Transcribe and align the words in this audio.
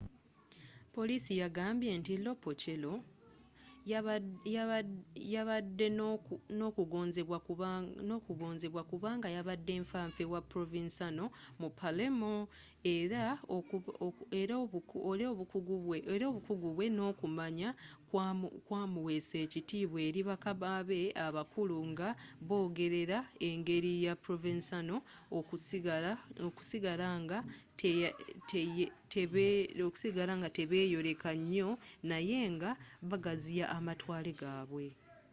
poliisi 0.95 1.31
yagambye 1.43 1.91
nti 1.99 2.13
lo 2.25 2.31
piccolo 2.43 2.91
yabadde 5.33 5.87
n'okugonzebwa 6.57 8.83
kubanga 8.91 9.27
yabadde 9.35 9.73
nfa 9.83 9.99
nfe 10.09 10.23
wa 10.33 10.39
provenzano 10.51 11.25
mu 11.59 11.67
palermo 11.79 12.33
era 14.41 14.55
obukuggu 15.31 16.55
bwe 16.75 16.85
n'okumanya 16.95 17.69
kwamuweesa 18.67 19.35
ekitibwa 19.45 19.99
eri 20.07 20.21
bakama 20.29 20.69
be 20.87 20.99
abakulu 21.25 21.77
nga 21.91 22.07
bagoberera 22.47 23.19
engeri 23.47 23.91
ya 24.05 24.13
provenzano 24.23 24.95
okusigala 26.47 27.11
nga 30.37 30.47
tebeyoleka 30.57 31.29
nyo 31.53 31.67
naye 32.09 32.39
nga 32.55 32.69
bagaziya 33.09 33.65
amatwale 33.77 34.31
gabwe 34.41 34.87